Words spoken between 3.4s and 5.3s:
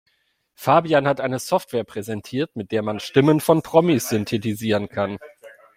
Promis synthetisieren kann.